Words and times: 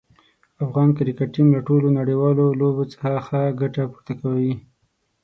افغان 0.65 0.89
کرکټ 0.97 1.29
ټیم 1.33 1.47
له 1.55 1.61
ټولو 1.67 1.87
نړیوالو 1.99 2.45
لوبو 2.59 2.83
څخه 2.91 3.09
ښه 3.25 3.41
ګټه 3.61 3.83
پورته 3.91 4.13
کوي. 4.21 4.51